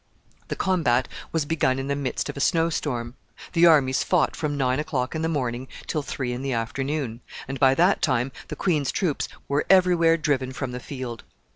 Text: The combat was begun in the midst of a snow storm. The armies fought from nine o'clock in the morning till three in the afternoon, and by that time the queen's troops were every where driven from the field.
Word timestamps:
The 0.47 0.55
combat 0.55 1.07
was 1.31 1.45
begun 1.45 1.77
in 1.77 1.85
the 1.85 1.95
midst 1.95 2.27
of 2.27 2.35
a 2.35 2.39
snow 2.39 2.71
storm. 2.71 3.13
The 3.53 3.67
armies 3.67 4.03
fought 4.03 4.35
from 4.35 4.57
nine 4.57 4.79
o'clock 4.79 5.13
in 5.13 5.21
the 5.21 5.29
morning 5.29 5.67
till 5.85 6.01
three 6.01 6.33
in 6.33 6.41
the 6.41 6.53
afternoon, 6.53 7.21
and 7.47 7.59
by 7.59 7.75
that 7.75 8.01
time 8.01 8.31
the 8.47 8.55
queen's 8.55 8.91
troops 8.91 9.29
were 9.47 9.63
every 9.69 9.93
where 9.93 10.17
driven 10.17 10.53
from 10.53 10.71
the 10.71 10.79
field. 10.79 11.23